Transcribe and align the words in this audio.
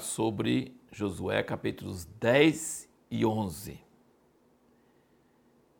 sobre 0.00 0.74
Josué 0.90 1.42
capítulos 1.42 2.04
10 2.20 2.88
e 3.10 3.24
11. 3.24 3.78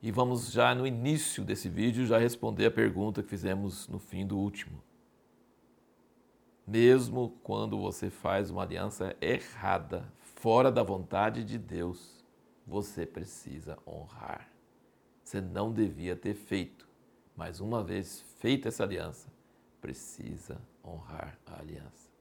E 0.02 0.10
vamos 0.10 0.50
já 0.50 0.74
no 0.74 0.86
início 0.86 1.44
desse 1.44 1.68
vídeo 1.68 2.06
já 2.06 2.18
responder 2.18 2.66
a 2.66 2.70
pergunta 2.70 3.22
que 3.22 3.28
fizemos 3.28 3.86
no 3.88 3.98
fim 3.98 4.26
do 4.26 4.36
último. 4.36 4.82
Mesmo 6.66 7.38
quando 7.42 7.78
você 7.78 8.10
faz 8.10 8.50
uma 8.50 8.62
aliança 8.62 9.16
errada, 9.20 10.12
fora 10.20 10.70
da 10.70 10.82
vontade 10.82 11.44
de 11.44 11.58
Deus, 11.58 12.24
você 12.66 13.06
precisa 13.06 13.78
honrar. 13.86 14.48
Você 15.22 15.40
não 15.40 15.72
devia 15.72 16.16
ter 16.16 16.34
feito, 16.34 16.88
mas 17.36 17.60
uma 17.60 17.82
vez 17.82 18.20
feita 18.38 18.68
essa 18.68 18.82
aliança, 18.82 19.28
precisa 19.80 20.60
honrar 20.84 21.38
a 21.46 21.58
aliança. 21.58 22.11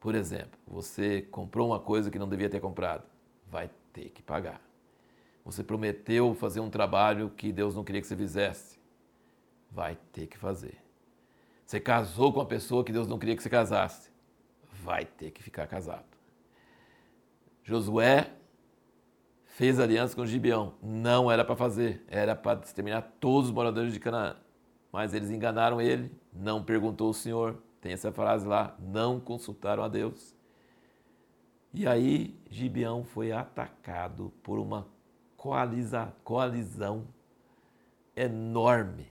Por 0.00 0.14
exemplo, 0.14 0.58
você 0.66 1.22
comprou 1.22 1.68
uma 1.68 1.80
coisa 1.80 2.10
que 2.10 2.18
não 2.18 2.28
devia 2.28 2.48
ter 2.48 2.60
comprado, 2.60 3.04
vai 3.50 3.70
ter 3.92 4.10
que 4.10 4.22
pagar. 4.22 4.60
Você 5.44 5.64
prometeu 5.64 6.34
fazer 6.34 6.60
um 6.60 6.70
trabalho 6.70 7.30
que 7.30 7.52
Deus 7.52 7.74
não 7.74 7.82
queria 7.82 8.00
que 8.00 8.06
você 8.06 8.16
fizesse, 8.16 8.78
vai 9.70 9.96
ter 10.12 10.26
que 10.26 10.38
fazer. 10.38 10.78
Você 11.64 11.80
casou 11.80 12.32
com 12.32 12.38
uma 12.38 12.46
pessoa 12.46 12.84
que 12.84 12.92
Deus 12.92 13.08
não 13.08 13.18
queria 13.18 13.36
que 13.36 13.42
você 13.42 13.50
casasse, 13.50 14.10
vai 14.82 15.04
ter 15.04 15.30
que 15.30 15.42
ficar 15.42 15.66
casado. 15.66 16.06
Josué 17.62 18.30
fez 19.44 19.80
aliança 19.80 20.14
com 20.14 20.24
Gibeão. 20.24 20.74
Não 20.82 21.30
era 21.30 21.44
para 21.44 21.56
fazer, 21.56 22.02
era 22.08 22.34
para 22.34 22.60
exterminar 22.60 23.02
todos 23.20 23.48
os 23.48 23.54
moradores 23.54 23.92
de 23.92 24.00
Canaã. 24.00 24.36
Mas 24.92 25.12
eles 25.12 25.30
enganaram 25.30 25.80
ele, 25.80 26.10
não 26.32 26.62
perguntou 26.62 27.10
o 27.10 27.14
Senhor. 27.14 27.60
Tem 27.88 27.94
essa 27.94 28.12
frase 28.12 28.46
lá, 28.46 28.76
não 28.78 29.18
consultaram 29.18 29.82
a 29.82 29.88
Deus. 29.88 30.36
E 31.72 31.86
aí 31.86 32.38
Gibeão 32.50 33.02
foi 33.02 33.32
atacado 33.32 34.30
por 34.42 34.58
uma 34.58 34.86
coaliza, 35.38 36.12
coalizão 36.22 37.06
enorme. 38.14 39.06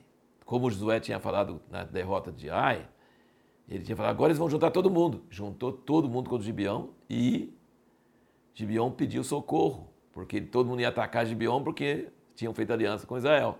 Como 0.45 0.69
Josué 0.69 0.99
tinha 0.99 1.19
falado 1.19 1.59
na 1.71 1.83
derrota 1.83 2.31
de 2.31 2.51
Ai, 2.51 2.87
ele 3.67 3.83
tinha 3.83 3.95
falado, 3.95 4.11
agora 4.11 4.29
eles 4.29 4.37
vão 4.37 4.47
juntar 4.47 4.69
todo 4.69 4.91
mundo. 4.91 5.23
Juntou 5.27 5.71
todo 5.71 6.07
mundo 6.07 6.29
contra 6.29 6.45
Gibeão 6.45 6.91
e 7.09 7.57
Gibeão 8.53 8.91
pediu 8.91 9.23
socorro 9.23 9.89
porque 10.11 10.39
todo 10.39 10.69
mundo 10.69 10.81
ia 10.81 10.89
atacar 10.89 11.25
Gibeon 11.25 11.63
porque 11.63 12.09
tinham 12.35 12.53
feito 12.53 12.71
aliança 12.71 13.07
com 13.07 13.17
Israel. 13.17 13.57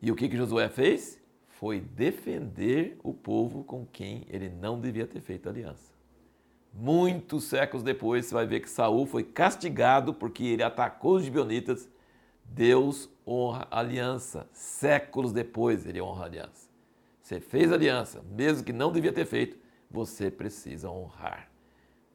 E 0.00 0.10
o 0.10 0.16
que, 0.16 0.26
que 0.26 0.38
Josué 0.38 0.70
fez? 0.70 1.21
Foi 1.62 1.78
defender 1.78 2.98
o 3.04 3.14
povo 3.14 3.62
com 3.62 3.86
quem 3.86 4.26
ele 4.28 4.48
não 4.48 4.80
devia 4.80 5.06
ter 5.06 5.20
feito 5.20 5.48
aliança. 5.48 5.92
Muitos 6.74 7.44
séculos 7.44 7.84
depois, 7.84 8.26
você 8.26 8.34
vai 8.34 8.44
ver 8.44 8.58
que 8.58 8.68
Saul 8.68 9.06
foi 9.06 9.22
castigado 9.22 10.12
porque 10.12 10.42
ele 10.42 10.64
atacou 10.64 11.14
os 11.14 11.22
gibeonitas. 11.22 11.88
Deus 12.44 13.08
honra 13.24 13.68
a 13.70 13.78
aliança. 13.78 14.48
Séculos 14.52 15.32
depois, 15.32 15.86
ele 15.86 16.02
honra 16.02 16.24
a 16.24 16.26
aliança. 16.26 16.68
Você 17.22 17.38
fez 17.38 17.70
aliança, 17.70 18.24
mesmo 18.32 18.64
que 18.64 18.72
não 18.72 18.90
devia 18.90 19.12
ter 19.12 19.24
feito, 19.24 19.56
você 19.88 20.32
precisa 20.32 20.90
honrar. 20.90 21.48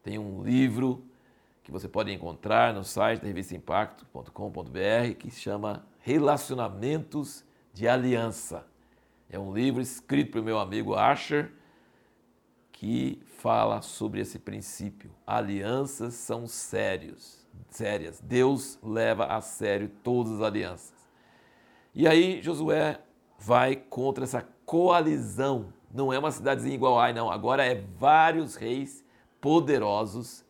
Tem 0.03 0.19
um 0.19 0.43
livro 0.43 1.05
que 1.63 1.71
você 1.71 1.87
pode 1.87 2.11
encontrar 2.11 2.73
no 2.73 2.83
site 2.83 3.21
da 3.21 3.27
revistaimpacto.com.br, 3.27 5.15
que 5.17 5.31
chama 5.31 5.87
Relacionamentos 5.99 7.45
de 7.73 7.87
Aliança. 7.87 8.65
É 9.29 9.37
um 9.37 9.53
livro 9.53 9.81
escrito 9.81 10.31
pelo 10.31 10.45
meu 10.45 10.59
amigo 10.59 10.95
Asher, 10.95 11.51
que 12.71 13.21
fala 13.25 13.81
sobre 13.81 14.21
esse 14.21 14.39
princípio. 14.39 15.11
Alianças 15.25 16.13
são 16.13 16.47
sérios, 16.47 17.45
sérias. 17.69 18.19
Deus 18.21 18.79
leva 18.81 19.25
a 19.25 19.41
sério 19.41 19.89
todas 20.03 20.33
as 20.33 20.41
alianças. 20.41 20.93
E 21.93 22.07
aí 22.07 22.41
Josué 22.41 22.99
vai 23.39 23.75
contra 23.75 24.23
essa 24.23 24.47
coalizão. 24.65 25.73
Não 25.93 26.13
é 26.13 26.19
uma 26.19 26.31
cidadezinha 26.31 26.75
igual 26.75 26.99
Ai, 26.99 27.13
não. 27.13 27.31
Agora 27.31 27.65
é 27.65 27.83
vários 27.97 28.55
reis 28.55 29.03
poderosos 29.41 30.45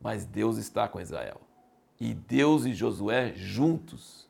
mas 0.00 0.24
Deus 0.24 0.56
está 0.56 0.88
com 0.88 1.00
Israel. 1.00 1.40
E 2.00 2.14
Deus 2.14 2.64
e 2.64 2.72
Josué 2.72 3.32
juntos 3.34 4.27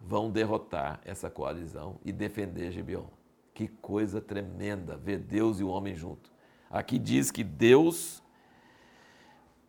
vão 0.00 0.30
derrotar 0.30 1.00
essa 1.04 1.28
coalizão 1.28 1.98
e 2.04 2.12
defender 2.12 2.70
Gibeon. 2.72 3.06
Que 3.52 3.68
coisa 3.68 4.20
tremenda 4.20 4.96
ver 4.96 5.18
Deus 5.18 5.60
e 5.60 5.64
o 5.64 5.68
homem 5.68 5.94
junto. 5.94 6.30
Aqui 6.70 6.98
diz 6.98 7.30
que 7.30 7.42
Deus 7.42 8.22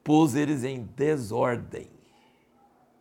pôs 0.03 0.35
eles 0.35 0.63
em 0.63 0.83
desordem. 0.95 1.89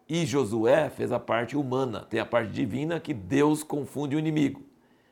E 0.08 0.24
Josué 0.24 0.88
fez 0.88 1.12
a 1.12 1.18
parte 1.18 1.56
humana. 1.56 2.00
Tem 2.00 2.18
a 2.18 2.24
parte 2.24 2.50
divina 2.50 2.98
que 2.98 3.12
Deus 3.12 3.62
confunde 3.62 4.16
o 4.16 4.18
inimigo. 4.18 4.62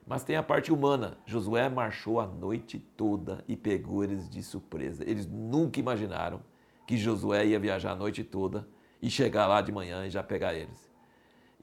Mas 0.06 0.22
tem 0.22 0.37
a 0.37 0.43
parte 0.43 0.72
humana. 0.72 1.19
Josué 1.27 1.69
marchou 1.69 2.21
a 2.21 2.27
noite 2.27 2.78
toda 2.78 3.44
e 3.47 3.56
pegou 3.56 4.03
eles 4.04 4.31
de 4.31 4.43
surpresa. 4.43 5.04
Eles 5.06 5.27
nunca 5.27 5.81
imaginaram 5.81 6.41
que 6.87 6.97
Josué 6.97 7.44
ia 7.47 7.59
viajar 7.59 7.93
a 7.93 7.97
noite 7.97 8.22
toda 8.22 8.66
e 9.03 9.10
chegar 9.10 9.47
lá 9.47 9.60
de 9.60 9.72
manhã 9.72 10.06
e 10.06 10.10
já 10.10 10.22
pegar 10.22 10.54
eles. 10.54 10.86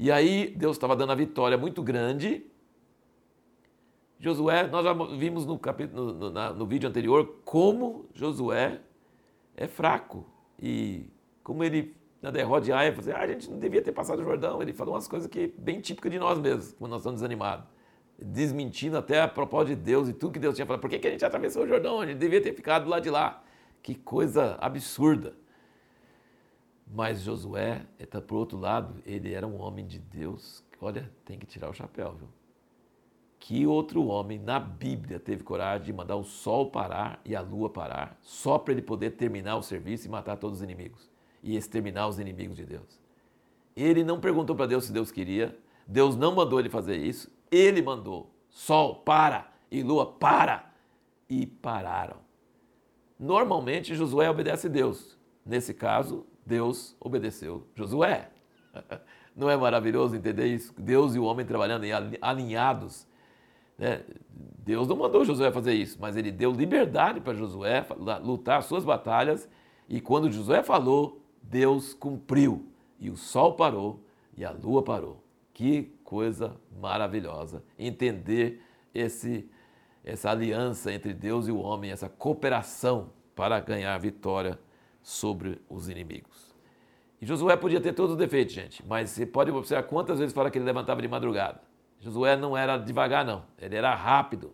E 0.03 0.11
aí 0.11 0.53
Deus 0.57 0.75
estava 0.75 0.97
dando 0.97 1.13
a 1.13 1.15
vitória 1.15 1.57
muito 1.57 1.81
grande. 1.81 2.45
Josué, 4.19 4.67
nós 4.67 4.83
já 4.83 4.91
vimos 4.91 5.45
no, 5.45 5.57
capítulo, 5.57 6.11
no, 6.11 6.29
no, 6.29 6.53
no 6.55 6.65
vídeo 6.65 6.89
anterior 6.89 7.39
como 7.45 8.09
Josué 8.13 8.81
é 9.55 9.65
fraco 9.65 10.25
e 10.61 11.09
como 11.41 11.63
ele 11.63 11.95
na 12.21 12.31
derrota 12.31 12.65
de 12.65 12.73
Ai, 12.73 12.91
falou 12.91 12.99
assim, 12.99 13.11
ah, 13.17 13.23
a 13.23 13.27
gente 13.27 13.49
não 13.49 13.57
devia 13.57 13.81
ter 13.81 13.93
passado 13.93 14.19
o 14.19 14.23
Jordão. 14.25 14.61
Ele 14.61 14.73
falou 14.73 14.93
umas 14.93 15.07
coisas 15.07 15.29
que 15.29 15.47
bem 15.57 15.79
típicas 15.79 16.11
de 16.11 16.19
nós 16.19 16.37
mesmos, 16.37 16.73
quando 16.73 16.91
nós 16.91 16.99
estamos 16.99 17.21
desanimados. 17.21 17.65
Desmentindo 18.21 18.97
até 18.97 19.21
a 19.21 19.27
propósito 19.29 19.77
de 19.77 19.83
Deus 19.83 20.09
e 20.09 20.13
tudo 20.13 20.33
que 20.33 20.39
Deus 20.39 20.53
tinha 20.53 20.65
falado. 20.65 20.81
Por 20.81 20.89
que, 20.89 20.99
que 20.99 21.07
a 21.07 21.11
gente 21.11 21.23
atravessou 21.23 21.63
o 21.63 21.67
Jordão? 21.67 22.01
A 22.01 22.05
gente 22.05 22.17
devia 22.17 22.41
ter 22.41 22.53
ficado 22.53 22.89
lá 22.89 22.99
de 22.99 23.09
lá. 23.09 23.41
Que 23.81 23.95
coisa 23.95 24.57
absurda. 24.59 25.33
Mas 26.93 27.21
Josué, 27.21 27.87
tá, 28.07 28.21
por 28.21 28.35
outro 28.35 28.55
lado, 28.55 29.01
ele 29.03 29.33
era 29.33 29.47
um 29.47 29.59
homem 29.59 29.83
de 29.83 29.97
Deus. 29.97 30.63
Olha, 30.79 31.11
tem 31.25 31.39
que 31.39 31.45
tirar 31.47 31.67
o 31.67 31.73
chapéu, 31.73 32.13
viu? 32.13 32.27
Que 33.39 33.65
outro 33.65 34.05
homem 34.05 34.37
na 34.37 34.59
Bíblia 34.59 35.19
teve 35.19 35.43
coragem 35.43 35.87
de 35.87 35.91
mandar 35.91 36.17
o 36.17 36.23
sol 36.23 36.69
parar 36.69 37.19
e 37.25 37.35
a 37.35 37.41
lua 37.41 37.67
parar, 37.67 38.15
só 38.21 38.59
para 38.59 38.73
ele 38.73 38.81
poder 38.83 39.11
terminar 39.11 39.57
o 39.57 39.63
serviço 39.63 40.05
e 40.05 40.09
matar 40.09 40.37
todos 40.37 40.59
os 40.59 40.63
inimigos 40.63 41.09
e 41.41 41.57
exterminar 41.57 42.07
os 42.07 42.19
inimigos 42.19 42.57
de 42.57 42.65
Deus? 42.65 43.01
Ele 43.75 44.03
não 44.03 44.19
perguntou 44.19 44.55
para 44.55 44.67
Deus 44.67 44.85
se 44.85 44.93
Deus 44.93 45.11
queria, 45.11 45.57
Deus 45.87 46.15
não 46.15 46.35
mandou 46.35 46.59
ele 46.59 46.69
fazer 46.69 46.97
isso, 46.97 47.31
ele 47.49 47.81
mandou: 47.81 48.29
sol 48.49 48.97
para 48.97 49.51
e 49.71 49.81
lua 49.81 50.05
para, 50.05 50.71
e 51.27 51.47
pararam. 51.47 52.17
Normalmente 53.19 53.95
Josué 53.95 54.29
obedece 54.29 54.67
a 54.67 54.69
Deus. 54.69 55.17
Nesse 55.43 55.73
caso, 55.73 56.25
Deus 56.45 56.95
obedeceu 56.99 57.67
Josué. 57.75 58.29
Não 59.35 59.49
é 59.49 59.57
maravilhoso 59.57 60.15
entender 60.15 60.47
isso? 60.47 60.73
Deus 60.77 61.15
e 61.15 61.19
o 61.19 61.23
homem 61.23 61.45
trabalhando 61.45 61.85
alinhados. 62.21 63.07
Né? 63.77 64.03
Deus 64.59 64.87
não 64.87 64.95
mandou 64.95 65.25
Josué 65.25 65.51
fazer 65.51 65.73
isso, 65.73 65.97
mas 65.99 66.15
ele 66.15 66.31
deu 66.31 66.51
liberdade 66.51 67.19
para 67.19 67.33
Josué 67.33 67.83
lutar 68.23 68.61
suas 68.61 68.85
batalhas. 68.85 69.49
E 69.89 69.99
quando 69.99 70.31
Josué 70.31 70.61
falou, 70.61 71.19
Deus 71.41 71.95
cumpriu. 71.95 72.67
E 72.99 73.09
o 73.09 73.17
sol 73.17 73.53
parou 73.53 73.99
e 74.37 74.45
a 74.45 74.51
lua 74.51 74.83
parou. 74.83 75.23
Que 75.51 75.91
coisa 76.03 76.55
maravilhosa 76.79 77.63
entender 77.77 78.61
esse 78.93 79.49
essa 80.03 80.29
aliança 80.29 80.91
entre 80.91 81.13
Deus 81.13 81.47
e 81.47 81.51
o 81.51 81.59
homem, 81.59 81.89
essa 81.89 82.09
cooperação 82.09 83.11
para 83.33 83.59
ganhar 83.59 83.97
vitória 83.97 84.59
sobre 85.03 85.61
os 85.69 85.87
inimigos. 85.89 86.51
E 87.21 87.25
Josué 87.25 87.55
podia 87.55 87.79
ter 87.79 87.93
todos 87.93 88.13
os 88.13 88.17
defeitos, 88.17 88.53
gente, 88.53 88.83
mas 88.87 89.11
você 89.11 89.25
pode 89.25 89.51
observar 89.51 89.83
quantas 89.83 90.17
vezes 90.17 90.33
fala 90.33 90.49
que 90.49 90.57
ele 90.57 90.65
levantava 90.65 91.01
de 91.01 91.07
madrugada. 91.07 91.61
Josué 91.99 92.35
não 92.35 92.57
era 92.57 92.77
devagar, 92.77 93.23
não, 93.23 93.45
ele 93.59 93.75
era 93.75 93.93
rápido. 93.93 94.53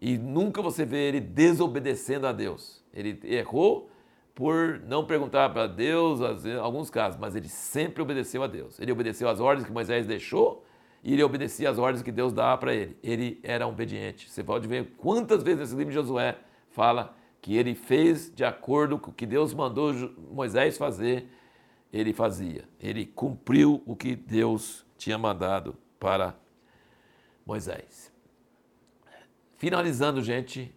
E 0.00 0.16
nunca 0.16 0.62
você 0.62 0.84
vê 0.84 1.08
ele 1.08 1.20
desobedecendo 1.20 2.26
a 2.26 2.32
Deus. 2.32 2.82
Ele 2.92 3.20
errou 3.24 3.90
por 4.34 4.80
não 4.86 5.04
perguntar 5.04 5.50
para 5.50 5.66
Deus, 5.66 6.44
em 6.44 6.54
alguns 6.54 6.88
casos, 6.88 7.20
mas 7.20 7.36
ele 7.36 7.48
sempre 7.48 8.02
obedeceu 8.02 8.42
a 8.42 8.46
Deus. 8.46 8.80
Ele 8.80 8.90
obedeceu 8.90 9.28
às 9.28 9.38
ordens 9.38 9.66
que 9.66 9.72
Moisés 9.72 10.06
deixou 10.06 10.64
e 11.04 11.12
ele 11.12 11.22
obedecia 11.22 11.70
às 11.70 11.78
ordens 11.78 12.02
que 12.02 12.10
Deus 12.10 12.32
dava 12.32 12.58
para 12.58 12.74
ele. 12.74 12.96
Ele 13.02 13.38
era 13.42 13.66
obediente. 13.66 14.30
Você 14.30 14.42
pode 14.42 14.66
ver 14.66 14.94
quantas 14.96 15.42
vezes 15.42 15.68
esse 15.68 15.76
livro 15.76 15.92
de 15.92 15.94
Josué 15.94 16.38
fala 16.70 17.14
que 17.40 17.56
ele 17.56 17.74
fez 17.74 18.30
de 18.34 18.44
acordo 18.44 18.98
com 18.98 19.10
o 19.10 19.14
que 19.14 19.26
Deus 19.26 19.54
mandou 19.54 19.92
Moisés 20.30 20.76
fazer, 20.76 21.26
ele 21.92 22.12
fazia. 22.12 22.68
Ele 22.78 23.06
cumpriu 23.06 23.82
o 23.86 23.96
que 23.96 24.14
Deus 24.14 24.86
tinha 24.96 25.16
mandado 25.16 25.76
para 25.98 26.36
Moisés. 27.44 28.12
Finalizando, 29.56 30.22
gente, 30.22 30.74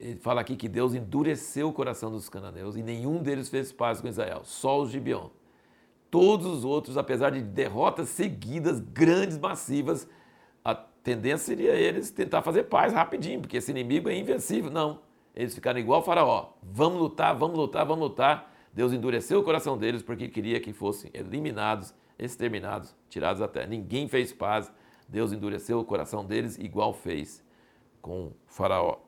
ele 0.00 0.18
fala 0.18 0.40
aqui 0.40 0.56
que 0.56 0.68
Deus 0.68 0.94
endureceu 0.94 1.68
o 1.68 1.72
coração 1.72 2.10
dos 2.10 2.28
cananeus 2.28 2.76
e 2.76 2.82
nenhum 2.82 3.22
deles 3.22 3.48
fez 3.48 3.72
paz 3.72 4.00
com 4.00 4.08
Israel, 4.08 4.42
só 4.44 4.80
os 4.80 4.90
Gibeon. 4.90 5.30
Todos 6.10 6.46
os 6.46 6.64
outros, 6.64 6.96
apesar 6.96 7.30
de 7.30 7.42
derrotas 7.42 8.08
seguidas, 8.08 8.80
grandes, 8.80 9.36
massivas, 9.36 10.08
a 10.64 10.74
tendência 10.74 11.54
seria 11.54 11.72
eles 11.72 12.10
tentar 12.10 12.42
fazer 12.42 12.64
paz 12.64 12.92
rapidinho, 12.92 13.40
porque 13.40 13.58
esse 13.58 13.70
inimigo 13.70 14.08
é 14.08 14.16
invencível. 14.16 14.70
Não, 14.70 15.00
eles 15.38 15.54
ficaram 15.54 15.78
igual 15.78 16.02
faraó. 16.02 16.50
Vamos 16.60 16.98
lutar, 16.98 17.32
vamos 17.38 17.56
lutar, 17.56 17.86
vamos 17.86 18.08
lutar. 18.08 18.52
Deus 18.72 18.92
endureceu 18.92 19.38
o 19.38 19.44
coração 19.44 19.78
deles 19.78 20.02
porque 20.02 20.26
queria 20.26 20.58
que 20.58 20.72
fossem 20.72 21.12
eliminados, 21.14 21.94
exterminados, 22.18 22.92
tirados 23.08 23.38
da 23.38 23.46
terra. 23.46 23.68
Ninguém 23.68 24.08
fez 24.08 24.32
paz. 24.32 24.68
Deus 25.08 25.32
endureceu 25.32 25.78
o 25.78 25.84
coração 25.84 26.24
deles 26.24 26.58
igual 26.58 26.92
fez 26.92 27.40
com 28.02 28.32
faraó. 28.48 28.98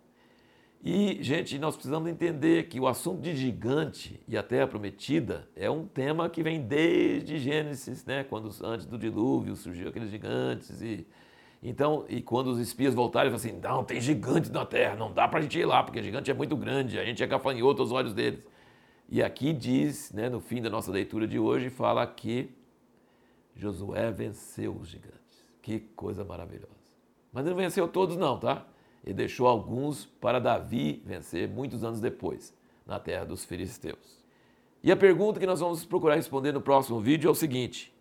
E, 0.85 1.21
gente, 1.21 1.59
nós 1.59 1.75
precisamos 1.75 2.09
entender 2.09 2.69
que 2.69 2.79
o 2.79 2.87
assunto 2.87 3.21
de 3.21 3.35
gigante 3.35 4.23
e 4.29 4.39
a 4.39 4.43
terra 4.43 4.69
prometida 4.69 5.49
é 5.57 5.69
um 5.69 5.85
tema 5.85 6.31
que 6.31 6.45
vem 6.45 6.61
desde 6.61 7.39
Gênesis, 7.39 8.05
né? 8.05 8.23
Quando 8.23 8.51
antes 8.65 8.87
do 8.87 8.97
dilúvio 8.97 9.57
surgiu 9.57 9.89
aqueles 9.89 10.09
gigantes 10.09 10.81
e 10.81 11.05
então, 11.63 12.05
e 12.09 12.23
quando 12.23 12.49
os 12.49 12.59
espias 12.59 12.95
voltaram, 12.95 13.29
eles 13.29 13.41
falaram 13.41 13.59
assim: 13.59 13.69
"Não, 13.69 13.85
tem 13.85 14.01
gigantes 14.01 14.51
na 14.51 14.65
terra, 14.65 14.97
não 14.97 15.13
dá 15.13 15.29
para 15.29 15.41
a 15.41 15.43
gente 15.43 15.59
ir 15.59 15.65
lá, 15.65 15.83
porque 15.83 16.03
gigante 16.03 16.31
é 16.31 16.35
muito 16.35 16.57
grande, 16.57 16.99
a 16.99 17.05
gente 17.05 17.23
é 17.23 17.27
gafanhoto 17.27 17.83
aos 17.83 17.93
olhos 17.93 18.15
deles". 18.15 18.41
E 19.09 19.23
aqui 19.23 19.53
diz, 19.53 20.13
né, 20.13 20.29
no 20.29 20.41
fim 20.41 20.63
da 20.63 20.71
nossa 20.71 20.91
leitura 20.91 21.27
de 21.27 21.39
hoje, 21.39 21.69
fala 21.69 22.07
que 22.07 22.51
Josué 23.57 24.11
venceu 24.13 24.73
os 24.73 24.89
gigantes. 24.89 25.19
Que 25.61 25.81
coisa 25.81 26.25
maravilhosa. 26.25 26.69
Mas 27.33 27.45
ele 27.45 27.55
não 27.55 27.63
venceu 27.63 27.89
todos 27.89 28.17
não, 28.17 28.39
tá? 28.39 28.67
e 29.05 29.13
deixou 29.13 29.47
alguns 29.47 30.05
para 30.05 30.39
Davi 30.39 31.03
vencer 31.05 31.49
muitos 31.49 31.83
anos 31.83 32.01
depois, 32.01 32.55
na 32.87 32.99
terra 32.99 33.25
dos 33.25 33.45
filisteus. 33.45 34.21
E 34.83 34.91
a 34.91 34.97
pergunta 34.97 35.41
que 35.41 35.47
nós 35.47 35.61
vamos 35.61 35.85
procurar 35.85 36.17
responder 36.17 36.53
no 36.53 36.61
próximo 36.61 37.01
vídeo 37.01 37.29
é 37.29 37.31
o 37.31 37.35
seguinte: 37.35 37.93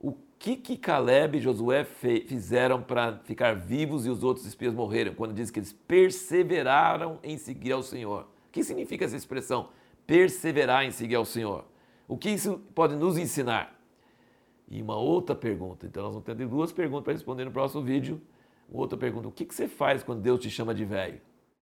o 0.00 0.14
que 0.38 0.56
que 0.56 0.76
Caleb 0.76 1.38
e 1.38 1.40
Josué 1.40 1.84
fizeram 1.84 2.82
para 2.82 3.18
ficar 3.24 3.54
vivos 3.54 4.06
e 4.06 4.10
os 4.10 4.22
outros 4.22 4.46
espias 4.46 4.74
morreram? 4.74 5.14
Quando 5.14 5.32
diz 5.34 5.50
que 5.50 5.58
eles 5.58 5.72
perseveraram 5.72 7.18
em 7.22 7.38
seguir 7.38 7.72
ao 7.72 7.82
Senhor. 7.82 8.22
O 8.22 8.52
que 8.52 8.62
significa 8.62 9.04
essa 9.04 9.16
expressão? 9.16 9.70
Perseverar 10.06 10.84
em 10.84 10.90
seguir 10.90 11.16
ao 11.16 11.24
Senhor. 11.24 11.64
O 12.06 12.16
que 12.16 12.30
isso 12.30 12.60
pode 12.74 12.94
nos 12.94 13.18
ensinar? 13.18 13.74
E 14.68 14.80
uma 14.82 14.96
outra 14.96 15.34
pergunta. 15.34 15.86
Então 15.86 16.02
nós 16.02 16.12
vamos 16.12 16.24
ter 16.24 16.34
duas 16.46 16.72
perguntas 16.72 17.04
para 17.04 17.12
responder 17.12 17.44
no 17.44 17.50
próximo 17.50 17.82
vídeo. 17.82 18.20
Outra 18.70 18.98
pergunta: 18.98 19.28
o 19.28 19.32
que, 19.32 19.44
que 19.44 19.54
você 19.54 19.68
faz 19.68 20.02
quando 20.02 20.20
Deus 20.20 20.40
te 20.40 20.50
chama 20.50 20.74
de 20.74 20.84
velho? 20.84 21.20